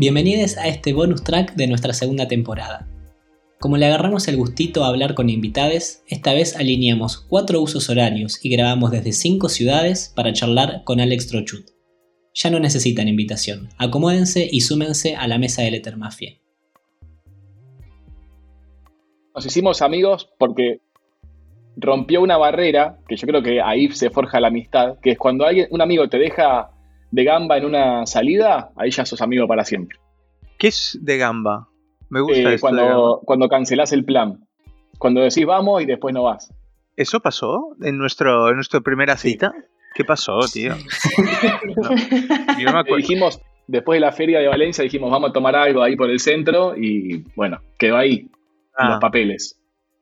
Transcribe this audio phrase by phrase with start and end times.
[0.00, 2.86] Bienvenidos a este bonus track de nuestra segunda temporada.
[3.58, 8.38] Como le agarramos el gustito a hablar con invitades, esta vez alineamos cuatro usos horarios
[8.44, 11.70] y grabamos desde cinco ciudades para charlar con Alex Trochut.
[12.32, 16.38] Ya no necesitan invitación, acomódense y súmense a la mesa de Letter Mafia.
[19.34, 20.78] Nos hicimos amigos porque
[21.74, 25.44] rompió una barrera, que yo creo que ahí se forja la amistad, que es cuando
[25.44, 26.70] alguien, un amigo te deja
[27.10, 29.98] de gamba en una salida, ahí ya sos amigo para siempre.
[30.58, 31.68] ¿Qué es de gamba?
[32.10, 34.46] Me gusta eh, cuando, cuando cancelás el plan.
[34.98, 36.52] Cuando decís vamos y después no vas.
[36.96, 39.52] ¿Eso pasó en, nuestro, en nuestra primera cita?
[39.94, 40.74] ¿Qué pasó, tío?
[42.96, 46.18] Dijimos, después de la feria de Valencia, dijimos, vamos a tomar algo ahí por el
[46.18, 48.28] centro y bueno, quedó ahí
[48.78, 48.98] los ah.
[49.00, 49.58] papeles.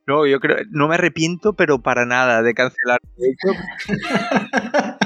[0.07, 3.01] No, yo creo, no me arrepiento, pero para nada de cancelar.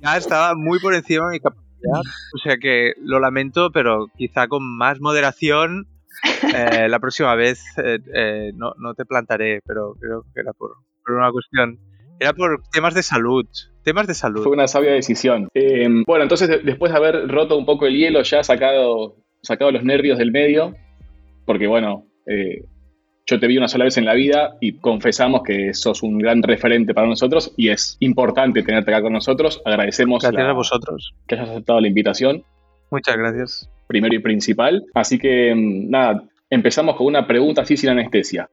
[0.00, 2.00] Ya estaba muy por encima de mi capacidad.
[2.34, 5.86] O sea que lo lamento, pero quizá con más moderación
[6.54, 10.72] eh, la próxima vez eh, eh, no, te plantaré, pero creo que era por,
[11.08, 11.78] una cuestión.
[12.18, 13.46] Era por temas de salud.
[13.84, 14.42] Temas de salud.
[14.42, 15.48] Fue una sabia decisión.
[16.06, 20.18] bueno, entonces después de haber roto un poco el hielo, ya sacado, sacado los nervios
[20.18, 20.74] del medio,
[21.44, 22.06] porque bueno,
[23.26, 26.42] yo te vi una sola vez en la vida y confesamos que sos un gran
[26.42, 29.60] referente para nosotros y es importante tenerte acá con nosotros.
[29.64, 31.12] Agradecemos gracias a vosotros.
[31.26, 32.44] que hayas aceptado la invitación.
[32.90, 33.68] Muchas gracias.
[33.88, 34.84] Primero y principal.
[34.94, 38.48] Así que mm, nada, empezamos con una pregunta así sin anestesia.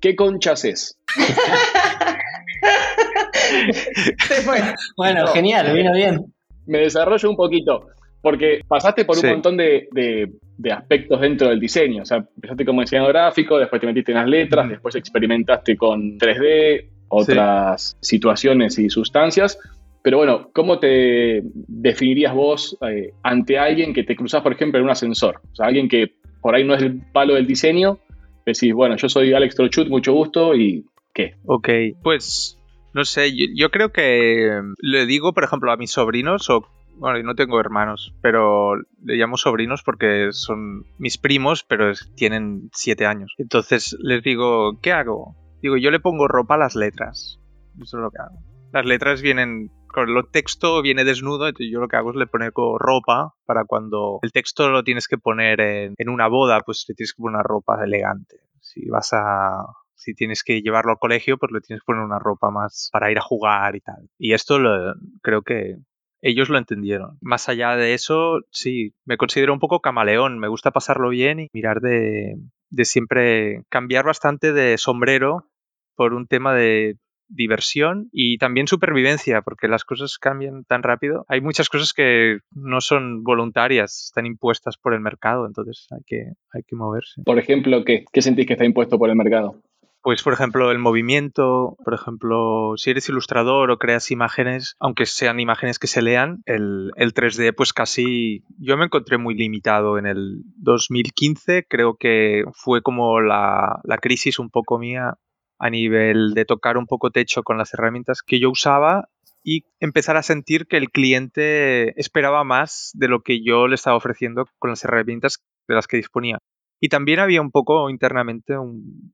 [0.00, 0.98] ¿Qué conchas es?
[4.96, 6.34] bueno, genial, vino bien.
[6.66, 7.86] Me desarrollo un poquito.
[8.22, 10.30] Porque pasaste por un montón de,
[10.70, 12.02] aspectos dentro del diseño.
[12.02, 16.18] O sea, empezaste como diseñador gráfico, después te metiste en las letras, después experimentaste con
[16.18, 19.58] 3D, otras situaciones y sustancias.
[20.02, 24.84] Pero bueno, ¿cómo te definirías vos eh, ante alguien que te cruzás, por ejemplo, en
[24.84, 25.40] un ascensor?
[25.52, 27.98] O sea, alguien que por ahí no es el palo del diseño,
[28.44, 30.84] decís, bueno, yo soy Alex Trochut, mucho gusto, y
[31.14, 31.36] ¿qué?
[31.44, 31.68] Ok,
[32.02, 32.58] pues
[32.94, 36.66] no sé, yo, creo que le digo, por ejemplo, a mis sobrinos o
[36.96, 43.06] bueno, no tengo hermanos, pero le llamo sobrinos porque son mis primos, pero tienen siete
[43.06, 43.34] años.
[43.38, 45.36] Entonces les digo, ¿qué hago?
[45.60, 47.38] Digo, yo le pongo ropa a las letras.
[47.80, 48.38] Eso es lo que hago.
[48.72, 52.26] Las letras vienen con el texto viene desnudo, entonces yo lo que hago es le
[52.26, 56.86] pongo ropa para cuando el texto lo tienes que poner en, en, una boda, pues
[56.88, 58.40] le tienes que poner una ropa elegante.
[58.60, 59.66] Si vas a
[60.02, 63.12] si tienes que llevarlo al colegio, pues le tienes que poner una ropa más para
[63.12, 64.08] ir a jugar y tal.
[64.18, 65.76] Y esto lo, creo que
[66.22, 67.18] ellos lo entendieron.
[67.20, 71.48] Más allá de eso, sí, me considero un poco camaleón, me gusta pasarlo bien y
[71.52, 72.36] mirar de,
[72.70, 75.48] de siempre cambiar bastante de sombrero
[75.94, 76.96] por un tema de
[77.28, 81.24] diversión y también supervivencia, porque las cosas cambian tan rápido.
[81.28, 86.32] Hay muchas cosas que no son voluntarias, están impuestas por el mercado, entonces hay que,
[86.52, 87.22] hay que moverse.
[87.24, 89.60] Por ejemplo, ¿qué, ¿qué sentís que está impuesto por el mercado?
[90.02, 95.38] Pues, por ejemplo, el movimiento, por ejemplo, si eres ilustrador o creas imágenes, aunque sean
[95.38, 100.42] imágenes que se lean, el, 3D, pues casi yo me encontré muy limitado en el
[100.56, 105.18] 2015, creo que fue como la, la crisis un poco mía
[105.60, 109.08] a nivel de tocar un poco techo con las herramientas que yo usaba
[109.44, 113.96] y empezar a sentir que el cliente esperaba más de lo que yo le estaba
[113.96, 115.38] ofreciendo con las herramientas
[115.68, 116.38] de las que disponía.
[116.80, 119.12] Y también había un poco internamente un,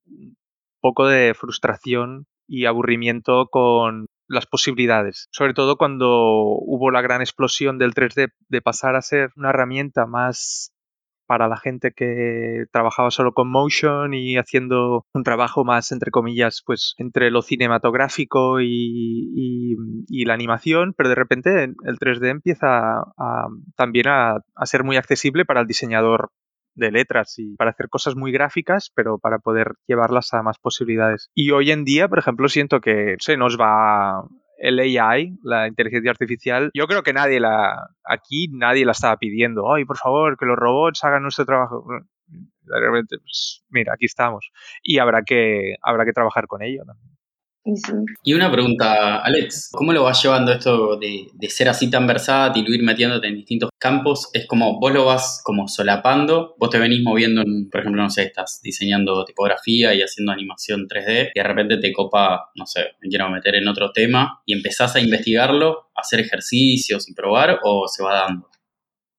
[0.80, 5.28] poco de frustración y aburrimiento con las posibilidades.
[5.30, 10.06] Sobre todo cuando hubo la gran explosión del 3D de pasar a ser una herramienta
[10.06, 10.72] más
[11.28, 16.62] para la gente que trabajaba solo con motion y haciendo un trabajo más, entre comillas,
[16.64, 19.76] pues entre lo cinematográfico y,
[20.24, 23.02] la animación, pero de repente el 3D empieza
[23.76, 26.30] también a, ser muy accesible para el diseñador
[26.78, 31.30] de letras y para hacer cosas muy gráficas, pero para poder llevarlas a más posibilidades.
[31.34, 34.24] Y hoy en día, por ejemplo, siento que se nos va
[34.58, 39.72] el AI, la inteligencia artificial, yo creo que nadie la, aquí nadie la estaba pidiendo,
[39.72, 41.86] ay, por favor, que los robots hagan nuestro trabajo.
[42.64, 44.50] Realmente, pues, mira, aquí estamos.
[44.82, 47.17] Y habrá que, habrá que trabajar con ello también.
[48.22, 52.82] Y una pregunta, Alex, ¿cómo lo vas llevando esto de, ser así tan versátil, ir
[52.82, 54.30] metiéndote en distintos campos?
[54.32, 58.24] Es como vos lo vas como solapando, vos te venís moviendo, por ejemplo, no sé,
[58.24, 63.08] estás diseñando tipografía y haciendo animación 3D y de repente te copa, no sé, me
[63.08, 67.86] quiero meter en otro tema y empezás a investigarlo, a hacer ejercicios y probar o
[67.88, 68.48] se va dando.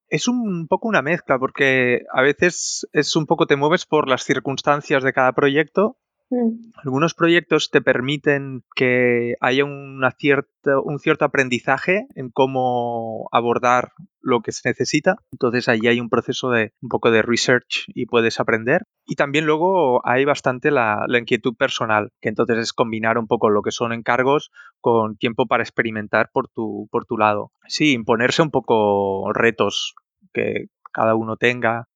[0.08, 4.24] Es un poco una mezcla porque a veces es un poco te mueves por las
[4.24, 5.99] circunstancias de cada proyecto.
[6.76, 14.40] Algunos proyectos te permiten que haya una cierta, un cierto aprendizaje en cómo abordar lo
[14.40, 15.16] que se necesita.
[15.32, 18.82] Entonces ahí hay un proceso de un poco de research y puedes aprender.
[19.06, 23.50] Y también luego hay bastante la, la inquietud personal, que entonces es combinar un poco
[23.50, 24.50] lo que son encargos
[24.80, 27.50] con tiempo para experimentar por tu, por tu lado.
[27.66, 29.94] Sí, imponerse un poco retos
[30.32, 31.88] que cada uno tenga.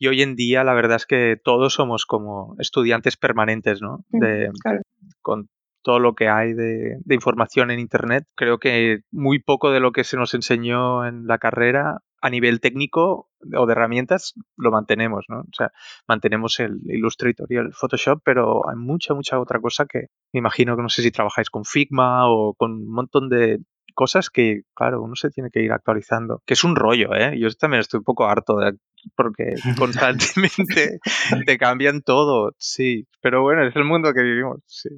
[0.00, 4.04] Y hoy en día la verdad es que todos somos como estudiantes permanentes, ¿no?
[4.08, 4.80] Mm, De, claro.
[5.20, 5.48] Con
[5.82, 8.24] todo lo que hay de, de información en Internet.
[8.34, 12.60] Creo que muy poco de lo que se nos enseñó en la carrera a nivel
[12.60, 15.40] técnico o de herramientas lo mantenemos, ¿no?
[15.40, 15.70] O sea,
[16.06, 20.76] mantenemos el Illustrator y el Photoshop, pero hay mucha, mucha otra cosa que me imagino
[20.76, 23.60] que no sé si trabajáis con Figma o con un montón de
[23.94, 26.42] cosas que, claro, uno se tiene que ir actualizando.
[26.46, 27.38] Que es un rollo, ¿eh?
[27.38, 28.72] Yo también estoy un poco harto de
[29.16, 31.00] porque constantemente
[31.46, 33.06] te cambian todo, sí.
[33.20, 34.90] Pero bueno, es el mundo que vivimos, sí.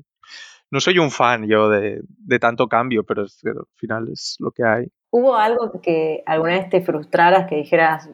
[0.71, 4.51] No soy un fan yo de, de tanto cambio, pero es, al final es lo
[4.53, 4.87] que hay.
[5.11, 8.09] ¿Hubo algo que alguna vez te frustraras, que dijeras,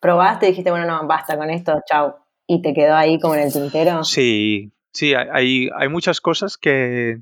[0.00, 2.14] probaste y dijiste, bueno, no, basta con esto, chau,
[2.46, 4.04] y te quedó ahí como en el tintero?
[4.04, 7.18] Sí, sí, hay, hay muchas cosas que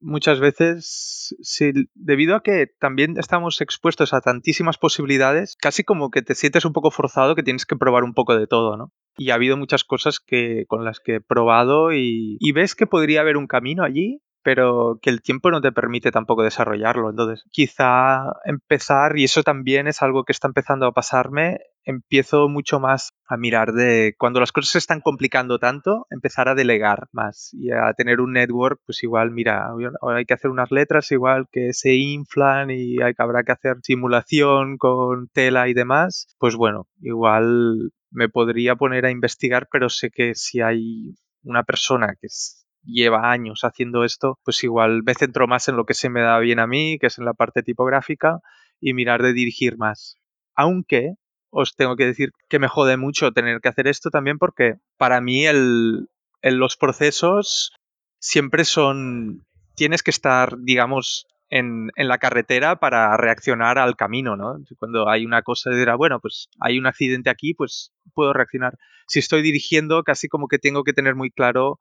[0.00, 6.22] muchas veces, sí, debido a que también estamos expuestos a tantísimas posibilidades, casi como que
[6.22, 8.92] te sientes un poco forzado que tienes que probar un poco de todo, ¿no?
[9.16, 12.86] Y ha habido muchas cosas que, con las que he probado y, y ves que
[12.86, 17.10] podría haber un camino allí, pero que el tiempo no te permite tampoco desarrollarlo.
[17.10, 22.78] Entonces, quizá empezar, y eso también es algo que está empezando a pasarme, empiezo mucho
[22.78, 27.50] más a mirar de cuando las cosas se están complicando tanto, empezar a delegar más
[27.54, 29.66] y a tener un network, pues igual, mira,
[30.14, 34.78] hay que hacer unas letras igual que se inflan y hay habrá que hacer simulación
[34.78, 40.36] con tela y demás, pues bueno, igual me podría poner a investigar, pero sé que
[40.36, 45.68] si hay una persona que es lleva años haciendo esto, pues igual me centro más
[45.68, 48.40] en lo que se me da bien a mí, que es en la parte tipográfica,
[48.80, 50.16] y mirar de dirigir más.
[50.54, 51.14] Aunque
[51.50, 55.20] os tengo que decir que me jode mucho tener que hacer esto también porque para
[55.20, 56.08] mí el,
[56.42, 57.72] los procesos
[58.18, 59.44] siempre son...
[59.74, 64.56] Tienes que estar, digamos, en, en, la carretera para reaccionar al camino, ¿no?
[64.78, 68.78] Cuando hay una cosa de, bueno, pues hay un accidente aquí, pues puedo reaccionar.
[69.06, 71.78] Si estoy dirigiendo, casi como que tengo que tener muy claro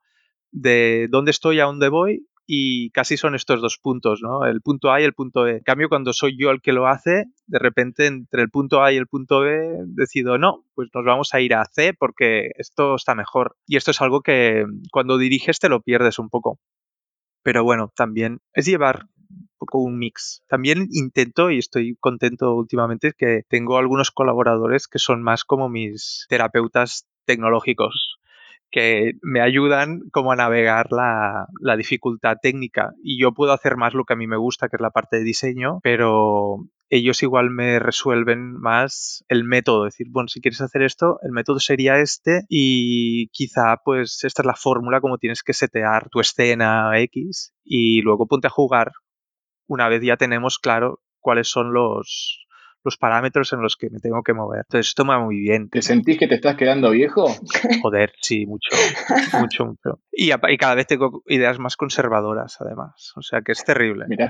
[0.56, 4.46] de dónde estoy, a dónde voy y casi son estos dos puntos, ¿no?
[4.46, 5.58] El punto A y el punto E.
[5.58, 8.94] En cambio, cuando soy yo el que lo hace, de repente entre el punto A
[8.94, 12.96] y el punto B decido, no, pues nos vamos a ir a C porque esto
[12.96, 13.58] está mejor.
[13.68, 16.60] Y esto es algo que cuando diriges te lo pierdes un poco.
[17.44, 20.44] Pero bueno, también es llevar un poco un mix.
[20.48, 26.26] También intento, y estoy contento últimamente, que tengo algunos colaboradores que son más como mis
[26.30, 28.20] terapeutas tecnológicos
[28.76, 32.92] que me ayudan como a navegar la, la, dificultad técnica.
[33.02, 35.16] Y yo puedo hacer más lo que a mí me gusta, que es la parte
[35.16, 36.58] de diseño, pero
[36.90, 41.62] ellos igual me resuelven más el método, decir, bueno, si quieres hacer esto, el método
[41.62, 47.00] sería este y quizá pues esta es la fórmula como tienes que setear tu escena
[47.00, 48.92] X y luego ponte a jugar.
[49.68, 52.46] Una vez ya tenemos claro cuáles son los,
[52.86, 54.62] los parámetros en los que me tengo que mover.
[54.68, 55.70] Entonces, esto me va muy bien.
[55.70, 57.28] ¿Te sentís que te estás quedando viejo?
[57.82, 58.70] Joder, sí, mucho,
[59.40, 60.00] mucho, mucho.
[60.12, 63.12] Y, y, cada vez tengo ideas más conservadoras, además.
[63.16, 64.06] O sea, que es terrible.
[64.08, 64.30] Mirá.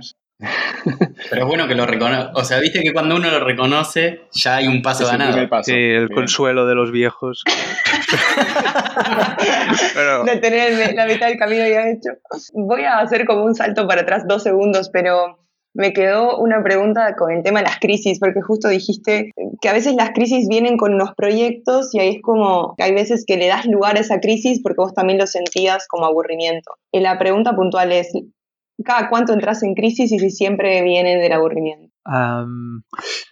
[1.29, 2.31] Pero es bueno que lo reconozca.
[2.33, 5.49] O sea, viste que cuando uno lo reconoce, ya hay un paso Es el ganado.
[5.49, 5.71] paso.
[5.71, 6.15] Sí, el Bien.
[6.15, 7.43] consuelo de los viejos.
[9.93, 12.11] Pero, de tener el- la mitad del camino ya hecho.
[12.53, 15.39] Voy a hacer como un salto para atrás dos segundos, pero
[15.75, 19.73] me quedó una pregunta con el tema de las crisis, porque justo dijiste que a
[19.73, 23.47] veces las crisis vienen con unos proyectos y ahí es como hay veces que le
[23.47, 26.71] das lugar a esa crisis porque vos también lo sentías como aburrimiento.
[26.93, 28.09] Y la pregunta puntual es,
[28.85, 31.93] ¿cada cuánto entras en crisis y si siempre vienen del aburrimiento?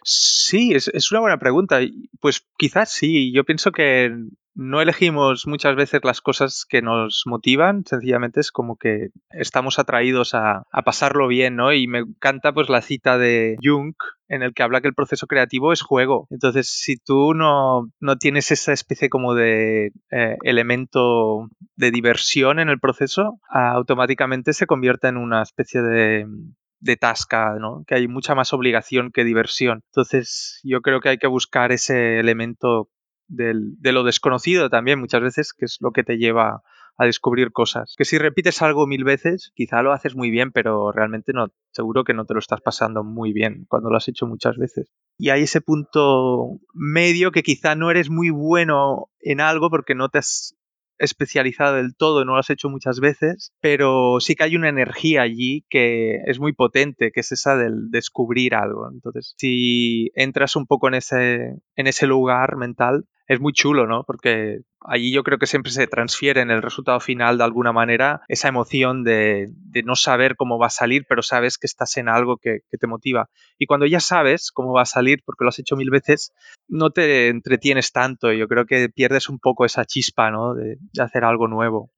[0.04, 1.80] sí, es, es una buena pregunta.
[2.20, 3.32] Pues quizás sí.
[3.32, 4.12] Yo pienso que
[4.56, 10.34] no elegimos muchas veces las cosas que nos motivan, sencillamente es como que estamos atraídos
[10.34, 11.74] a, a pasarlo bien, ¿no?
[11.74, 13.94] Y me encanta pues la cita de Jung
[14.28, 16.28] en el que habla que el proceso creativo es juego.
[16.30, 22.70] Entonces, si tú no, no tienes esa especie como de eh, elemento de diversión en
[22.70, 26.26] el proceso, automáticamente se convierte en una especie de,
[26.80, 27.84] de tasca, ¿no?
[27.88, 29.82] Que hay mucha más obligación que diversión.
[29.92, 32.90] Entonces, yo creo que hay que buscar ese elemento
[33.36, 36.62] del- de lo desconocido también muchas veces, que es lo que te lleva
[36.98, 37.96] a descubrir cosas.
[37.98, 42.04] Que si repites algo mil veces, quizá lo haces muy bien, pero realmente no, seguro
[42.04, 44.90] que no te lo estás pasando muy bien cuando lo has hecho muchas veces.
[45.18, 50.10] Y hay ese punto medio que quizá no eres muy bueno en algo porque no
[50.10, 50.56] te has
[51.00, 55.24] especializado del todo, no lo has hecho muchas veces, pero sí que hay una energía
[55.24, 58.88] allí que es muy potente, que es esa del descubrir algo.
[58.92, 64.04] Entonces, si entras un poco en ese, en ese lugar mental, es muy chulo, ¿no?
[64.04, 68.22] Porque allí yo creo que siempre se transfiere en el resultado final de alguna manera
[68.28, 69.50] esa emoción de,
[69.86, 73.30] no saber cómo va a salir, pero sabes que estás en algo que, te motiva.
[73.58, 76.34] Y cuando ya sabes cómo va a salir, porque lo has hecho mil veces,
[76.68, 78.32] no te entretienes tanto.
[78.34, 80.54] Yo creo que pierdes un poco esa chispa, ¿no?
[80.54, 81.92] De, hacer algo nuevo.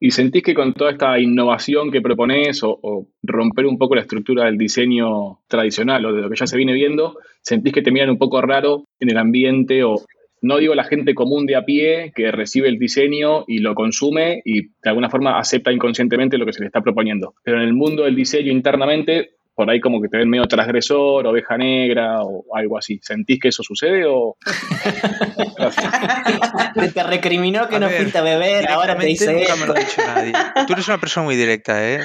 [0.00, 4.02] ¿Y sentís que con toda esta innovación que propones o, o, romper un poco la
[4.02, 7.90] estructura del diseño tradicional o de lo que ya se viene viendo, sentís que te
[7.90, 10.04] miran un poco raro en el ambiente o
[10.40, 14.40] no digo la gente común de a pie que recibe el diseño y lo consume
[14.44, 17.34] y de alguna forma acepta inconscientemente lo que se le está proponiendo.
[17.42, 21.26] Pero en el mundo del diseño internamente, por ahí como que te ven medio transgresor,
[21.26, 23.00] oveja negra o algo así.
[23.02, 24.36] ¿Sentís que eso sucede o...?
[26.94, 29.32] te recriminó que no fuiste a beber, ahora te dice...
[29.32, 30.32] Nunca me lo ha dicho nadie.
[30.64, 31.98] Tú eres una persona muy directa, ¿eh?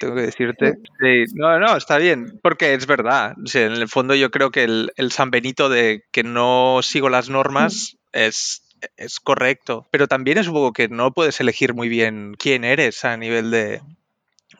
[0.00, 0.78] Tengo que decirte.
[0.98, 1.32] Sí.
[1.36, 3.36] No, no, está bien, porque es verdad.
[3.54, 7.30] en el fondo yo creo que el, el San Benito de que no sigo las
[7.30, 8.64] normas es
[8.96, 13.04] es correcto, pero también es un poco que no puedes elegir muy bien quién eres
[13.04, 13.80] a nivel de,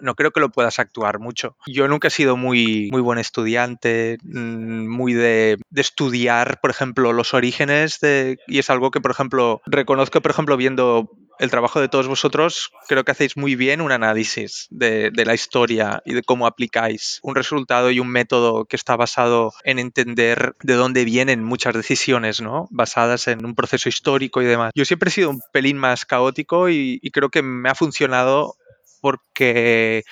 [0.01, 1.57] no creo que lo puedas actuar mucho.
[1.67, 7.35] Yo nunca he sido muy, muy buen estudiante, mm, muy de, estudiar, por ejemplo, los
[7.35, 11.89] orígenes, de, y es algo que, por ejemplo, reconozco, por ejemplo, viendo el trabajo de
[11.89, 16.47] todos vosotros, creo que hacéis muy bien un análisis de, la historia y de cómo
[16.47, 21.75] aplicáis un resultado y un método que está basado en entender de dónde vienen muchas
[21.75, 22.69] decisiones, ¿no?
[22.71, 24.73] Basadas en un proceso histórico y demás.
[24.75, 28.57] Yo siempre he sido un pelín más caótico y creo que me ha funcionado
[29.07, 30.03] porque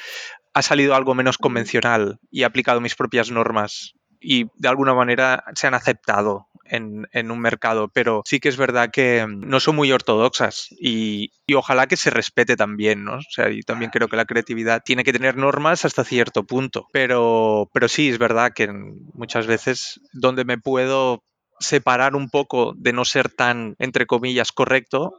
[0.53, 5.43] ha salido algo menos convencional y he aplicado mis propias normas y de alguna manera
[5.57, 9.91] se han aceptado en, un mercado, pero sí que es verdad que no son muy
[9.91, 13.17] ortodoxas y, ojalá que se respete también, ¿no?
[13.17, 16.87] O sea, y también creo que la creatividad tiene que tener normas hasta cierto punto,
[16.93, 18.69] pero, pero sí es verdad que
[19.13, 21.25] muchas veces donde me puedo
[21.59, 25.17] separar un poco de no ser tan, entre comillas, correcto,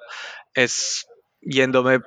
[0.53, 1.05] es
[1.41, 1.99] yéndome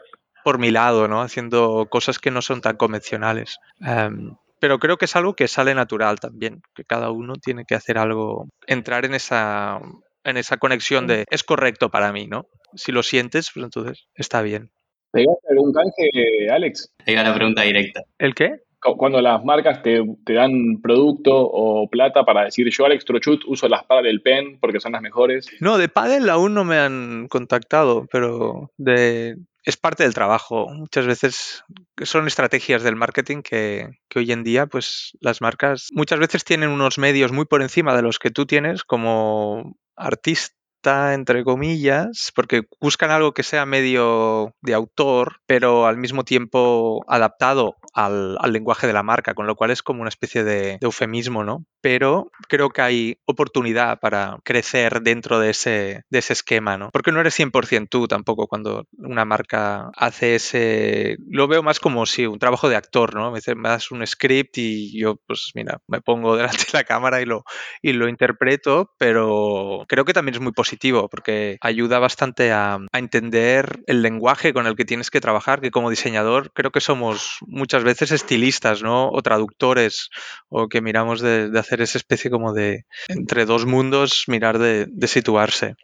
[0.49, 1.21] por mi lado, ¿no?
[1.21, 3.59] Haciendo cosas que no son tan convencionales.
[3.83, 7.75] Em, pero creo que es algo que sale natural también, que cada uno tiene que
[7.75, 9.79] hacer algo, entrar en esa,
[10.25, 12.47] en esa conexión de es correcto para mí, ¿no?
[12.75, 14.71] Si lo sientes, pues entonces está bien.
[15.13, 16.95] ¿Pegaste algún canje, Alex?
[17.05, 18.05] Pega la pregunta directa.
[18.19, 18.63] ¿El qué?
[18.81, 23.83] Cuando las marcas te, dan producto o plata para decir yo, Alex Trochut, uso las
[24.03, 25.51] del Pen porque son las mejores.
[25.61, 29.37] No, de Padel aún no me han contactado, pero de,
[29.69, 30.67] es parte del trabajo.
[30.71, 31.63] Muchas veces
[32.03, 36.71] son estrategias del marketing que, que, hoy en día, pues las marcas muchas veces tienen
[36.71, 40.58] unos medios muy por encima de los que tú tienes como artista
[40.89, 47.77] entre comillas, porque buscan algo que sea medio de autor, pero al mismo tiempo adaptado
[47.95, 51.65] al, lenguaje de la marca, con lo cual es como una especie de, eufemismo, ¿no?
[51.81, 56.91] Pero creo que hay oportunidad para crecer dentro de ese, de ese esquema, ¿no?
[56.93, 61.17] Porque no eres 100% tú tampoco cuando una marca hace ese...
[61.29, 63.33] Lo veo más como si un trabajo de actor, ¿no?
[63.33, 67.27] Me das un script y yo, pues mira, me pongo delante de la cámara y
[67.27, 67.45] lo,
[67.83, 70.78] y lo interpreto, pero creo que también es muy positivo
[71.11, 75.91] porque ayuda bastante a, entender el lenguaje con el que tienes que trabajar, que como
[75.91, 79.11] diseñador creo que somos muchas veces estilistas, ¿no?
[79.11, 80.11] O traductores,
[80.49, 85.75] o que miramos de, hacer esa especie como de entre dos mundos, mirar de, situarse.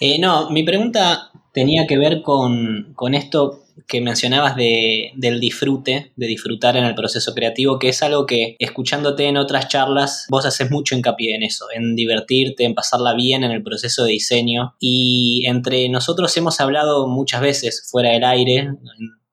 [0.00, 6.12] Eh, no, mi pregunta tenía que ver con, con esto que mencionabas de, del disfrute,
[6.16, 10.46] de disfrutar en el proceso creativo, que es algo que escuchándote en otras charlas, vos
[10.46, 14.74] haces mucho hincapié en eso, en divertirte, en pasarla bien en el proceso de diseño.
[14.80, 18.70] Y entre nosotros hemos hablado muchas veces fuera del aire,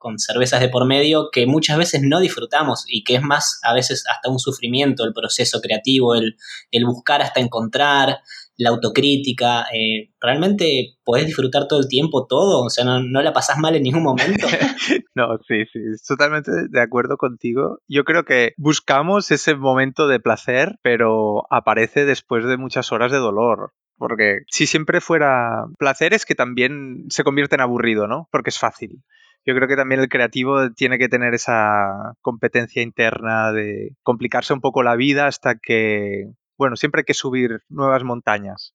[0.03, 3.73] con cervezas de por medio, que muchas veces no disfrutamos y que es más a
[3.73, 6.35] veces hasta un sufrimiento el proceso creativo, el,
[6.71, 8.19] el buscar hasta encontrar,
[8.57, 12.63] la autocrítica, eh, ¿realmente podés disfrutar todo el tiempo todo?
[12.63, 14.47] O sea, ¿no, no la pasás mal en ningún momento?
[15.15, 17.79] no, sí, sí, totalmente de acuerdo contigo.
[17.87, 23.17] Yo creo que buscamos ese momento de placer, pero aparece después de muchas horas de
[23.17, 23.73] dolor.
[23.97, 28.27] Porque si siempre fuera placer es que también se convierte en aburrido, ¿no?
[28.31, 29.03] Porque es fácil.
[29.45, 34.61] Yo creo que también el creativo tiene que tener esa competencia interna de complicarse un
[34.61, 36.31] poco la vida hasta que
[36.63, 38.73] bueno, siempre hay que subir nuevas montañas.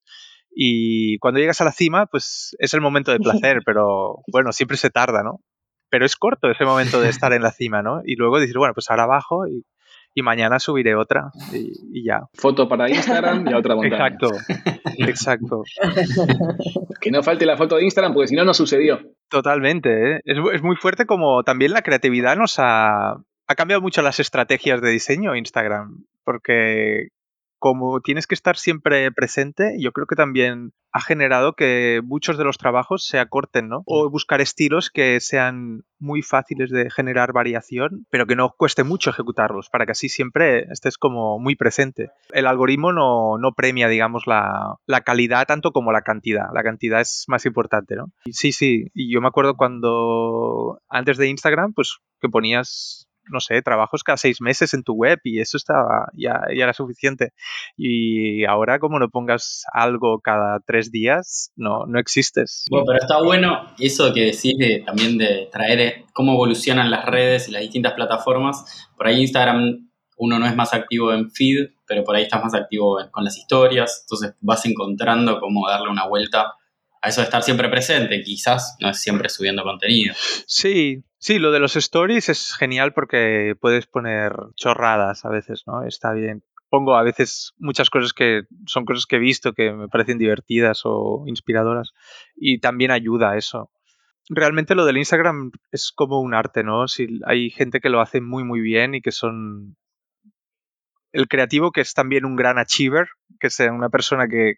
[0.51, 4.77] Y cuando llegas a la cima, pues es el momento de placer, pero bueno, siempre
[4.77, 5.41] se tarda, ¿no?
[5.89, 8.03] Pero es corto ese momento de estar en la cima, ¿no?
[8.05, 9.65] Y luego decir, bueno, pues ahora abajo y,
[10.15, 12.25] y mañana subiré otra y, ya.
[12.35, 14.09] Foto para Instagram y otra montaña.
[14.09, 14.31] Exacto,
[14.99, 15.63] exacto.
[17.01, 19.01] que no falte la foto de Instagram porque si no, no sucedió.
[19.31, 20.21] Totalmente, ¿eh?
[20.25, 23.13] es, es, muy fuerte como también la creatividad nos ha,
[23.49, 27.09] ha cambiado mucho las estrategias de diseño Instagram, porque
[27.59, 32.45] como tienes que estar siempre presente, yo creo que también ha generado que muchos de
[32.45, 33.83] los trabajos se acorten, ¿no?
[33.87, 39.11] O buscar estilos que sean muy fáciles de generar variación, pero que no cueste mucho
[39.11, 42.11] ejecutarlos, para que así siempre estés como muy presente.
[42.33, 46.47] El algoritmo no, no premia, digamos, la, la, calidad tanto como la cantidad.
[46.55, 48.07] La cantidad es más importante, ¿no?
[48.31, 53.63] sí, sí, y yo me acuerdo cuando antes de Instagram, pues que ponías no sé,
[53.63, 57.33] trabajos cada seis meses en tu web y eso estaba, ya, ya era suficiente.
[57.77, 62.65] Y ahora como no pongas algo cada tres días, no, no existes.
[62.71, 67.05] Bueno, pero está bueno eso que decís de, también de traer eh, cómo evolucionan las
[67.05, 68.89] redes y las distintas plataformas.
[68.97, 72.55] Por ahí Instagram uno no es más activo en feed, pero por ahí estás más
[72.55, 76.55] activo con las historias, entonces vas encontrando cómo darle una vuelta
[77.03, 80.15] a eso de estar siempre presente, quizás no es siempre subiendo contenido.
[80.47, 85.85] Sí, sí, lo de los stories es genial porque puedes poner chorradas a veces, ¿no?
[85.85, 86.43] Está bien.
[86.71, 90.83] Pongo a veces muchas cosas que son cosas que he visto que me parecen divertidas
[90.85, 91.93] o inspiradoras
[92.37, 93.71] y también ayuda a eso.
[94.29, 96.87] Realmente lo del Instagram es como un arte, ¿no?
[96.87, 99.77] Si hay gente que lo hace muy muy bien y que son
[101.13, 103.09] el creativo que es también un gran achiever,
[103.41, 104.57] que sea una persona que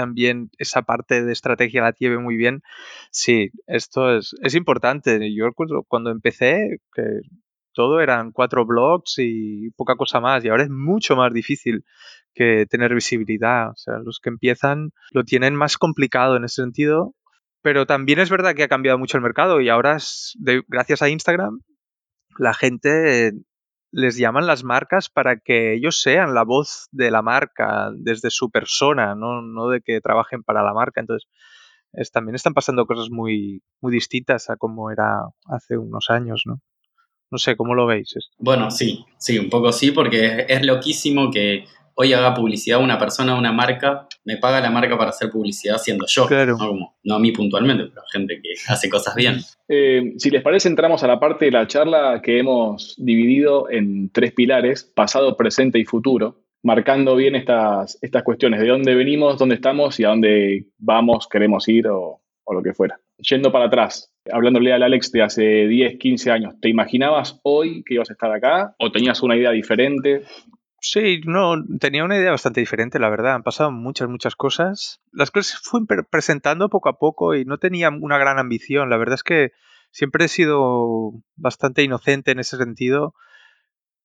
[0.00, 2.62] también esa parte de estrategia la lleve muy bien.
[3.10, 5.18] Sí, esto es, es importante.
[5.34, 5.50] Yo
[5.86, 7.02] cuando empecé, que
[7.74, 11.84] todo eran cuatro blogs y poca cosa más, y ahora es mucho más difícil
[12.34, 13.70] que tener visibilidad.
[13.70, 17.14] O sea, los que empiezan lo tienen más complicado en ese sentido,
[17.62, 19.98] pero también es verdad que ha cambiado mucho el mercado y ahora,
[20.68, 21.60] gracias a Instagram,
[22.38, 23.32] la gente
[23.92, 28.50] les llaman las marcas para que ellos sean la voz de la marca desde su
[28.50, 31.00] persona, no, no de que trabajen para la marca.
[31.00, 31.28] Entonces,
[32.12, 36.60] también están pasando cosas muy, muy distintas a como era hace unos años, ¿no?
[37.32, 38.12] No sé, ¿cómo lo veis?
[38.38, 43.34] Bueno, sí, sí, un poco sí, porque es loquísimo que hoy haga publicidad una persona,
[43.34, 46.26] una marca, me paga la marca para hacer publicidad siendo yo.
[46.26, 46.56] Claro.
[47.02, 47.14] ¿no?
[47.14, 49.36] a mí puntualmente, pero gente que hace cosas bien.
[49.68, 54.10] Eh, si les parece, entramos a la parte de la charla que hemos dividido en
[54.10, 59.54] tres pilares, pasado, presente y futuro, marcando bien estas, estas cuestiones, de dónde venimos, dónde
[59.54, 62.98] estamos y a dónde vamos, queremos ir o, o lo que fuera.
[63.18, 67.94] Yendo para atrás, hablándole al Alex de hace 10, 15 años, ¿te imaginabas hoy que
[67.94, 70.22] ibas a estar acá o tenías una idea diferente?
[70.82, 73.34] Sí, no, tenía una idea bastante diferente, la verdad.
[73.34, 75.00] Han pasado muchas, muchas cosas.
[75.12, 78.88] Las cosas se fueron presentando poco a poco y no tenía una gran ambición.
[78.88, 79.52] La verdad es que
[79.90, 83.14] siempre he sido bastante inocente en ese sentido.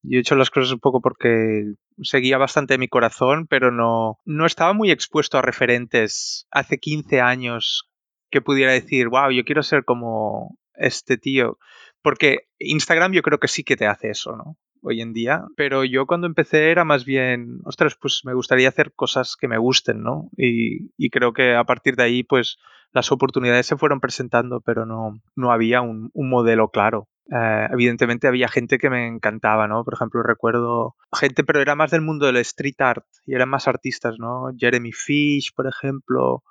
[0.04, 1.64] Yo he hecho las cosas un poco porque
[2.02, 7.90] seguía bastante mi corazón, pero no, no estaba muy expuesto a referentes hace 15 años
[8.30, 11.58] que pudiera decir, wow, yo quiero ser como este tío.
[12.02, 14.58] Porque Instagram yo creo que sí que te hace eso, ¿no?
[14.86, 18.94] Hoy en día, pero yo cuando empecé era más bien, ostras, pues me gustaría hacer
[18.94, 20.30] cosas que me gusten, ¿no?
[20.38, 22.58] Y, creo que a partir de ahí, pues
[22.92, 27.08] las oportunidades se fueron presentando, pero no, no había un, modelo claro.
[27.32, 29.84] Eh, evidentemente había gente que me encantaba, ¿no?
[29.84, 33.68] Por ejemplo, recuerdo gente, pero era más del mundo del street art y eran más
[33.68, 34.52] artistas, ¿no?
[34.58, 36.44] Jeremy Fish, por ejemplo,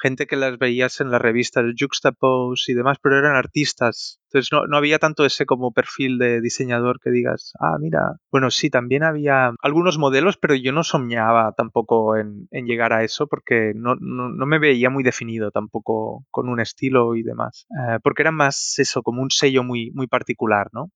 [0.00, 4.20] gente que las veías en las revistas Juxtapose y demás, pero eran artistas.
[4.28, 8.68] Entonces no, había tanto ese como perfil de diseñador que digas, ah, mira, bueno, sí,
[8.68, 13.96] también había algunos modelos, pero yo no soñaba tampoco en, llegar a eso porque no,
[14.00, 17.66] me veía muy definido tampoco con un estilo y demás.
[17.70, 20.90] Eh, porque era más eso, como un sello muy, muy particular, ¿no?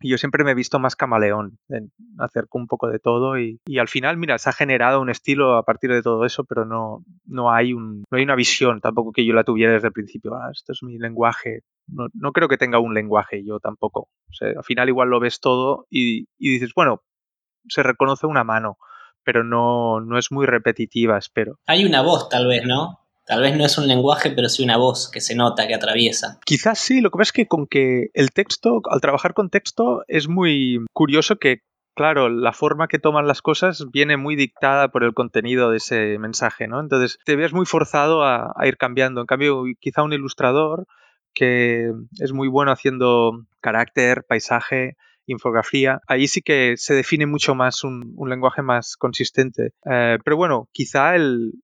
[0.00, 3.60] Y yo siempre me he visto más camaleón, en hacer un poco de todo y,
[3.78, 7.02] al final, mira, se ha generado un estilo a partir de todo eso, pero no,
[7.24, 10.34] no, hay, un, no hay una visión tampoco que yo la tuviera desde el principio.
[10.34, 11.62] Ah, esto es mi lenguaje.
[11.86, 14.08] No, no, creo que tenga un lenguaje yo tampoco.
[14.28, 17.02] O sea, al final igual lo ves todo y, y dices, bueno,
[17.68, 18.78] se reconoce una mano,
[19.24, 21.58] pero no, no es muy repetitiva, espero.
[21.66, 23.05] Hay una voz tal vez, ¿no?
[23.26, 26.38] Tal vez no es un lenguaje, pero sí una voz que se nota, que atraviesa.
[26.44, 30.04] Quizás sí, lo que pasa es que con que el texto, al trabajar con texto,
[30.06, 31.62] es muy curioso que,
[31.96, 36.18] claro, la forma que toman las cosas viene muy dictada por el contenido de ese
[36.18, 36.78] mensaje, ¿no?
[36.78, 39.20] Entonces te ves muy forzado a, a ir cambiando.
[39.20, 40.86] En cambio, quizá un ilustrador
[41.34, 47.84] que es muy bueno haciendo carácter, paisaje, infografía, ahí sí que se define mucho más
[47.84, 49.72] un, lenguaje más consistente.
[49.90, 51.14] Eh, pero bueno, quizá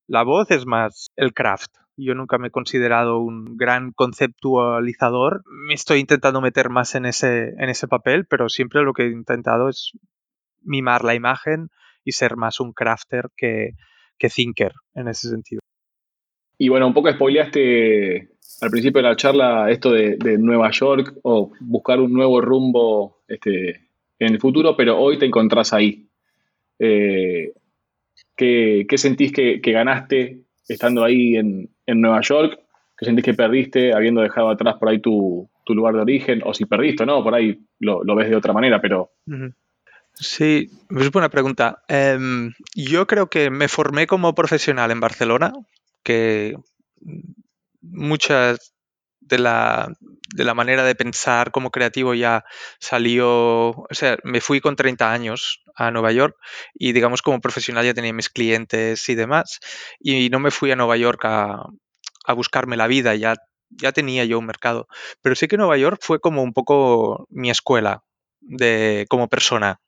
[0.07, 1.70] la voz es más el craft.
[1.96, 5.42] Yo nunca me he considerado un gran conceptualizador.
[5.46, 9.11] Me estoy intentando meter más en ese, en ese papel, pero siempre lo que he
[9.11, 9.92] intentado es
[10.62, 11.68] mimar la imagen
[12.05, 13.72] y ser más un crafter que,
[14.18, 15.61] que thinker en ese sentido.
[16.62, 18.29] Y bueno, un poco spoileaste
[18.61, 23.88] al principio de la charla esto de, Nueva York o buscar un nuevo rumbo este,
[24.20, 26.07] en el futuro, pero hoy te encontrás ahí.
[26.79, 27.53] Eh,
[28.37, 32.61] ¿qué, sentís que, ganaste estando ahí en, Nueva York?
[32.96, 36.42] ¿Qué sentís que perdiste habiendo dejado atrás por ahí tu, lugar de origen?
[36.44, 39.11] O si perdiste no, por ahí lo, ves de otra manera, pero...
[40.14, 41.83] Sí, es buena pregunta.
[41.88, 45.53] Em, yo creo que me formé como profesional en Barcelona,
[46.03, 46.57] que
[47.81, 48.75] muchas
[49.21, 49.93] de la,
[50.35, 52.45] de la manera de pensar como creativo ya
[52.81, 56.37] salió, o sea, me fui con 30 años a Nueva York
[56.75, 59.61] y digamos como profesional ya tenía mis clientes y demás
[60.01, 61.65] y no me fui a Nueva York a,
[62.27, 63.35] a buscarme la vida, ya,
[63.71, 64.88] ya tenía yo un mercado,
[65.23, 68.03] pero sí que Nueva York fue como un poco mi escuela
[68.41, 69.81] de, como persona,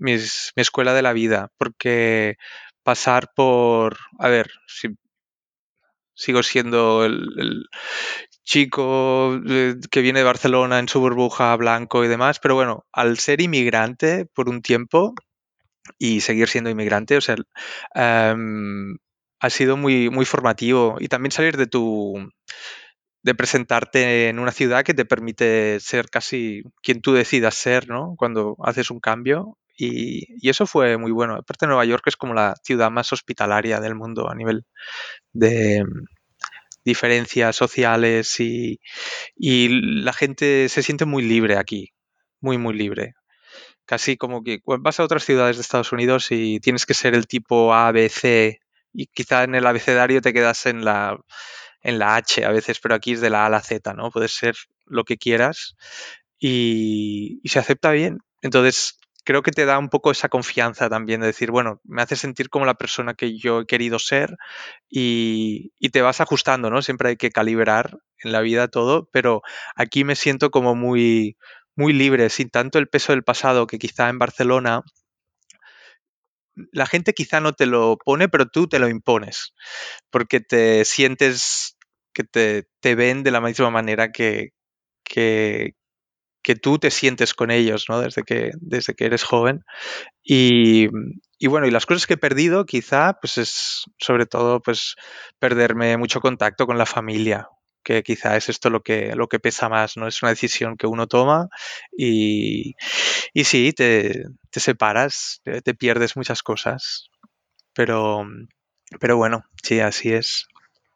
[0.00, 0.12] mi
[0.56, 2.36] escuela de la vida, porque
[2.82, 4.88] pasar por, a ver, si
[6.14, 7.66] sigo siendo el,
[8.44, 13.18] chico eh, que viene de Barcelona en su burbuja blanco y demás, pero bueno, al
[13.18, 15.14] ser inmigrante por un tiempo
[15.98, 17.36] y seguir siendo inmigrante, o sea,
[17.94, 18.96] em,
[19.40, 22.14] ha sido muy, muy formativo y también salir de tu
[23.22, 28.14] de presentarte en una ciudad que te permite ser casi quien tú decidas ser, ¿no?
[28.18, 29.56] Cuando haces un cambio.
[29.76, 31.34] Y, y, eso fue muy bueno.
[31.34, 34.64] Aparte, Nueva York es como la ciudad más hospitalaria del mundo a nivel
[35.32, 36.04] de mm,
[36.84, 38.78] diferencias sociales y,
[39.38, 41.92] la gente se siente muy libre aquí,
[42.40, 43.14] muy, muy libre.
[43.86, 47.26] Casi como que vas a otras ciudades de Estados Unidos y tienes que ser el
[47.26, 48.60] tipo A, B, C
[48.92, 51.18] y quizá en el abecedario te quedas en la,
[51.82, 54.10] en la H a veces, pero aquí es de la A a la Z, ¿no?
[54.10, 54.56] Puedes ser
[54.86, 55.76] lo que quieras
[56.38, 58.18] y, y se acepta bien.
[58.42, 58.98] Entonces,
[59.32, 62.50] creo que te da un poco esa confianza también de decir, bueno, me hace sentir
[62.50, 64.36] como la persona que yo he querido ser
[64.90, 66.82] y, te vas ajustando, ¿no?
[66.82, 69.40] Siempre hay que calibrar en la vida todo, pero
[69.74, 71.38] aquí me siento como muy,
[71.76, 74.82] muy libre, sin tanto el peso del pasado que quizá en Barcelona
[76.72, 79.54] la gente quizá no te lo pone, pero tú te lo impones,
[80.10, 81.78] porque te sientes
[82.12, 84.50] que te, te ven de la misma manera que,
[85.04, 85.72] que,
[86.42, 88.00] que tú te sientes con ellos, ¿no?
[88.00, 89.64] Desde que, desde que eres joven.
[90.24, 90.88] Y,
[91.46, 94.96] bueno, y las cosas que he perdido, quizá, pues es sobre todo, pues,
[95.38, 97.48] perderme mucho contacto con la familia,
[97.84, 100.06] que quizá es esto lo que, lo que pesa más, ¿no?
[100.08, 101.48] Es una decisión que uno toma
[101.96, 102.74] y,
[103.34, 107.08] y sí, te, te separas, te pierdes muchas cosas.
[107.74, 108.26] Pero,
[109.00, 110.46] pero bueno, sí, así es.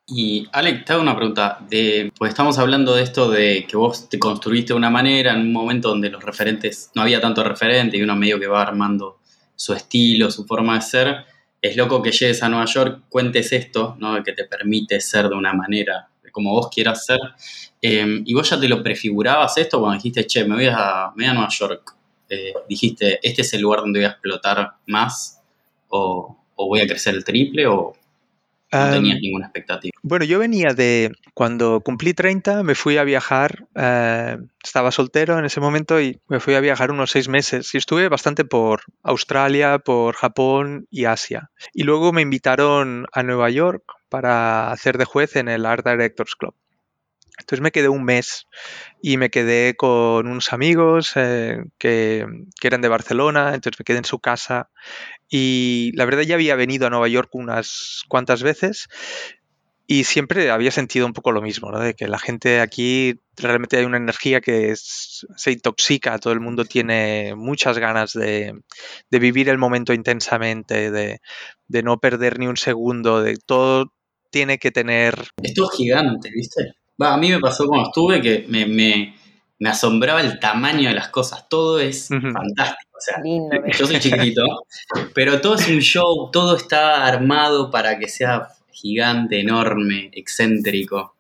[0.09, 1.59] Y Alex, te hago una pregunta.
[1.69, 5.41] De, pues estamos hablando de esto de que vos te construiste de una manera en
[5.41, 9.19] un momento donde los referentes, no había tanto referente y uno medio que va armando
[9.57, 11.25] su estilo, su forma de ser.
[11.61, 14.23] Es loco que llegues a Nueva York, cuentes esto, ¿no?
[14.23, 17.19] que te permite ser de una manera como vos quieras ser.
[17.81, 21.27] Em, y vos ya te lo prefigurabas esto cuando dijiste, che, me voy a, me
[21.27, 21.97] a Nueva York.
[22.29, 25.41] Eh, dijiste, este es el lugar donde voy a explotar más
[25.89, 27.95] o voy a crecer el triple o
[28.73, 29.93] no tenías ninguna expectativa.
[30.03, 35.45] Bueno, yo venía de cuando cumplí 30, me fui a viajar, eh, estaba soltero en
[35.45, 39.79] ese momento y me fui a viajar unos seis meses y estuve bastante por Australia,
[39.79, 41.51] por Japón y Asia.
[41.73, 46.35] Y luego me invitaron a Nueva York para hacer de juez en el Art Directors
[46.37, 46.55] Club.
[47.47, 48.49] Entonces me quedé un mes
[49.01, 52.27] y me quedé con unos amigos eh, que,
[52.61, 54.69] eran de Barcelona, entonces me quedé en su casa
[55.29, 58.89] y la verdad ya había venido a Nueva York unas cuantas veces
[59.87, 61.79] y siempre había sentido un poco lo mismo, ¿no?
[61.79, 66.65] de que la gente aquí realmente hay una energía que se intoxica, todo el mundo
[66.65, 68.55] tiene muchas ganas de,
[69.09, 71.21] de vivir el momento intensamente, de,
[71.69, 73.93] de no perder ni un segundo, de todo
[74.33, 75.29] tiene que tener...
[75.41, 76.75] Esto es gigante, ¿viste?
[76.99, 79.15] A mí me pasó cuando estuve que me, me,
[79.59, 81.49] me, asombraba el tamaño de las cosas.
[81.49, 82.91] Todo es fantástico.
[82.97, 83.23] O sea,
[83.79, 84.43] yo soy chiquito,
[85.15, 91.15] pero todo es un show, todo está armado para que sea gigante, enorme, excéntrico.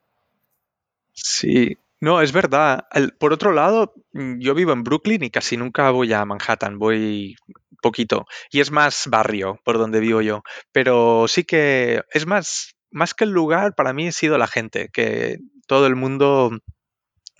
[1.12, 2.86] Sí, no, es verdad.
[3.18, 7.36] por otro lado, yo vivo en Brooklyn y casi nunca voy a Manhattan, voy
[7.82, 8.26] poquito.
[8.50, 10.42] Y es más barrio por donde vivo yo.
[10.72, 14.90] Pero sí que es más, más que el lugar, para mí ha sido la gente,
[14.92, 16.50] que todo el mundo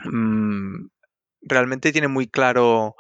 [0.05, 0.87] mm,
[1.43, 2.97] realmente tiene muy claro,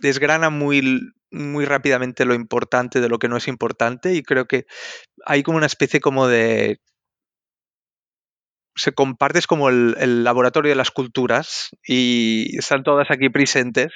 [0.00, 4.66] desgrana muy, muy rápidamente lo importante de lo que no es importante y creo que
[5.26, 6.80] hay como una especie como de
[8.80, 13.92] se compartes como el, laboratorio de las culturas y están todas aquí presentes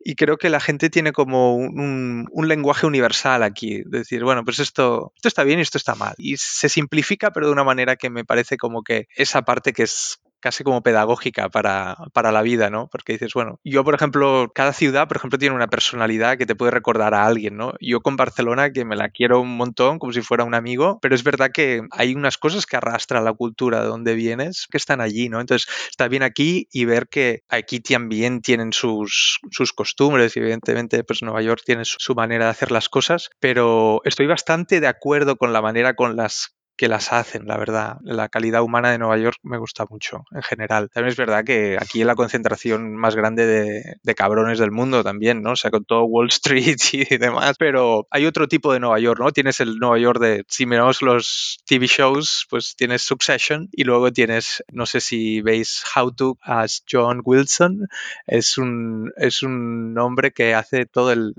[0.00, 4.58] y creo que la gente tiene como un, un lenguaje universal aquí, decir, bueno, pues
[4.58, 6.14] esto, esto está bien y esto está mal.
[6.18, 9.84] Y se simplifica, pero de una manera que me parece como que esa parte que
[9.84, 12.88] es casi como pedagógica para, para, la vida, ¿no?
[12.90, 16.54] Porque dices, bueno, yo, por ejemplo, cada ciudad, por ejemplo, tiene una personalidad que te
[16.54, 17.74] puede recordar a alguien, ¿no?
[17.80, 21.14] Yo con Barcelona, que me la quiero un montón, como si fuera un amigo, pero
[21.14, 25.00] es verdad que hay unas cosas que arrastra la cultura de donde vienes que están
[25.00, 25.40] allí, ¿no?
[25.40, 31.22] Entonces, está bien aquí y ver que aquí también tienen sus, sus costumbres evidentemente, pues
[31.22, 35.52] Nueva York tiene su manera de hacer las cosas, pero estoy bastante de acuerdo con
[35.52, 37.98] la manera con las que las hacen, la verdad.
[38.02, 40.88] La calidad humana de Nueva York me gusta mucho en general.
[40.88, 45.42] También es verdad que aquí es la concentración más grande de, cabrones del mundo también,
[45.42, 45.52] ¿no?
[45.52, 49.20] O sea, con todo Wall Street y demás, pero hay otro tipo de Nueva York,
[49.20, 49.32] ¿no?
[49.32, 54.12] Tienes el Nueva York de, si miramos los TV shows, pues tienes Succession y luego
[54.12, 57.88] tienes, no sé si veis How to as John Wilson,
[58.26, 61.34] es un, es un hombre que hace todo el,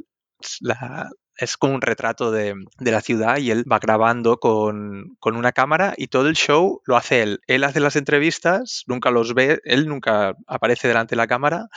[0.60, 5.94] la, es como un retrato de, la ciudad y él va grabando con, una cámara
[5.98, 7.40] y todo el show lo hace él.
[7.48, 11.68] Él hace las entrevistas, nunca los ve, él nunca aparece delante de la cámara,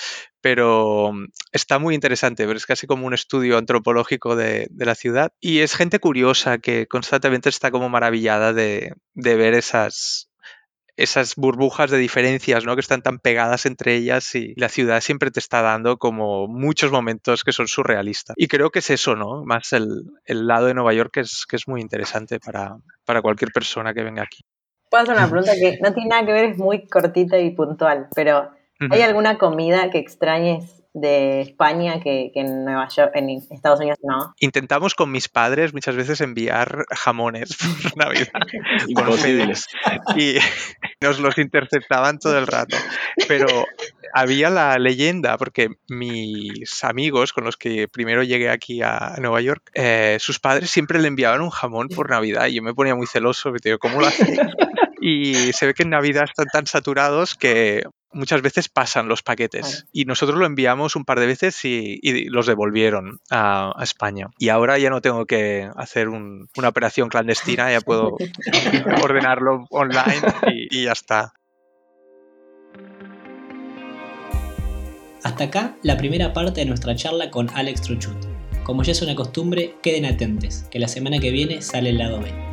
[0.41, 5.33] pero mm, está muy interesante, pero es casi como un estudio antropológico de, la ciudad
[5.41, 10.32] y es gente curiosa que constantemente está como maravillada de, de ver esas,
[10.97, 12.75] esas burbujas de diferencias, ¿no?
[12.75, 16.93] Que están tan pegadas entre ellas y la ciudad siempre te está dando como muchos
[16.93, 18.35] momentos que son surrealistas.
[18.37, 19.45] Y creo que es eso, ¿no?
[19.45, 19.87] Más el,
[20.27, 24.03] lado de Nueva York que es, que es muy interesante para, para cualquier persona que
[24.03, 24.43] venga aquí.
[24.91, 28.09] Puedo hacer una pregunta que no tiene nada que ver, es muy cortita y puntual,
[28.15, 28.51] pero
[28.91, 34.35] ¿hay alguna comida que extrañes de España que, en Nueva York, en Estados Unidos no.
[34.41, 38.33] Intentamos con mis padres muchas veces enviar jamones por Navidad
[40.17, 40.37] y
[41.01, 42.77] nos los interceptaban todo el rato.
[43.27, 43.47] Pero
[44.13, 49.71] había la leyenda, porque mis amigos con los que primero llegué aquí a Nueva York,
[49.75, 53.07] eh, sus padres siempre le enviaban un jamón por Navidad y yo me ponía muy
[53.07, 54.37] celoso, me digo, ¿cómo lo hacen?
[55.05, 59.87] Y se ve que en Navidad están tan saturados que muchas veces pasan los paquetes
[59.93, 64.29] y nosotros lo enviamos un par de veces y, los devolvieron a, España.
[64.39, 68.17] Y ahora ya no tengo que hacer una operación clandestina, ya puedo
[69.03, 70.23] ordenarlo online
[70.71, 71.33] y, ya está.
[75.23, 78.17] Hasta acá la primera parte de nuestra charla con Alex Truchut.
[78.65, 82.21] Como ya es una costumbre, queden atentos, que la semana que viene sale el lado
[82.21, 82.52] B.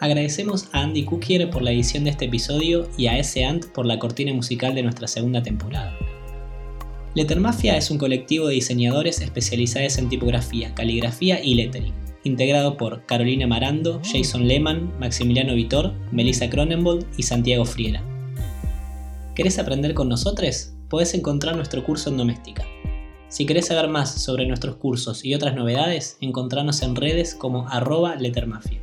[0.00, 3.44] Agradecemos a Andy Cookier por la edición de este episodio y a S.
[3.44, 5.94] Ant por la cortina musical de nuestra segunda temporada.
[7.14, 11.92] Lettermafia es un colectivo de diseñadores especializados en tipografía, caligrafía y lettering,
[12.24, 18.02] integrado por Carolina Marando, Jason Lehman, Maximiliano Vitor, Melissa Cronenbold y Santiago Friera.
[19.34, 20.72] ¿Querés aprender con nosotros?
[20.88, 22.64] Podés encontrar nuestro curso en Doméstica.
[23.28, 28.16] Si querés saber más sobre nuestros cursos y otras novedades, encontrarnos en redes como arroba
[28.16, 28.80] lettermafia.